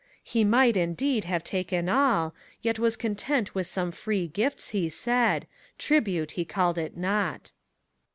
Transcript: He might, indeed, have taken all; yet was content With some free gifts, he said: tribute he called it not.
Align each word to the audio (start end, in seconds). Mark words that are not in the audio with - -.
He 0.23 0.43
might, 0.43 0.75
indeed, 0.75 1.25
have 1.25 1.43
taken 1.43 1.87
all; 1.87 2.33
yet 2.63 2.79
was 2.79 2.95
content 2.97 3.53
With 3.53 3.67
some 3.67 3.91
free 3.91 4.27
gifts, 4.27 4.69
he 4.69 4.89
said: 4.89 5.45
tribute 5.77 6.31
he 6.31 6.43
called 6.43 6.79
it 6.79 6.97
not. 6.97 7.51